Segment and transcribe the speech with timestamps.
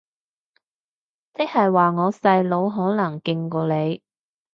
[1.35, 4.01] 即係話我細佬可能勁過你